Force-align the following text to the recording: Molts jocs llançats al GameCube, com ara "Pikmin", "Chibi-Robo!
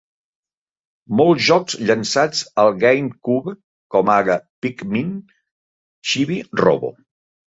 Molts 1.17 1.41
jocs 1.49 1.75
llançats 1.89 2.39
al 2.63 2.69
GameCube, 2.83 3.53
com 3.97 4.09
ara 4.13 4.39
"Pikmin", 4.67 5.13
"Chibi-Robo! 6.13 6.91